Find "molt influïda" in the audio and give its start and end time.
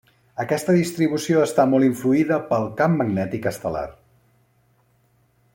1.75-2.41